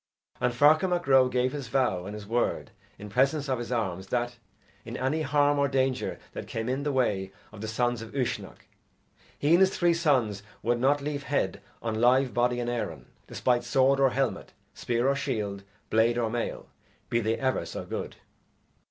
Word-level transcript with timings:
And 0.39 0.51
Ferchar 0.51 0.87
Mac 0.89 1.05
Ro 1.05 1.29
gave 1.29 1.51
his 1.51 1.67
vow 1.67 2.07
and 2.07 2.15
his 2.15 2.25
word 2.25 2.71
in 2.97 3.07
presence 3.07 3.47
of 3.47 3.59
his 3.59 3.71
arms 3.71 4.07
that, 4.07 4.37
in 4.83 4.97
any 4.97 5.21
harm 5.21 5.59
or 5.59 5.67
danger 5.67 6.17
that 6.33 6.47
came 6.47 6.67
in 6.67 6.81
the 6.81 6.91
way 6.91 7.31
of 7.51 7.61
the 7.61 7.67
sons 7.67 8.01
of 8.01 8.11
Uisnech, 8.15 8.67
he 9.37 9.51
and 9.51 9.59
his 9.59 9.77
three 9.77 9.93
sons 9.93 10.41
would 10.63 10.79
not 10.79 11.01
leave 11.03 11.21
head 11.21 11.61
on 11.83 12.01
live 12.01 12.33
body 12.33 12.59
in 12.59 12.67
Erin, 12.67 13.09
despite 13.27 13.63
sword 13.63 13.99
or 13.99 14.09
helmet, 14.09 14.53
spear 14.73 15.07
or 15.07 15.15
shield, 15.15 15.63
blade 15.91 16.17
or 16.17 16.31
mail, 16.31 16.67
be 17.11 17.19
they 17.19 17.37
ever 17.37 17.63
so 17.63 17.85
good. 17.85 18.15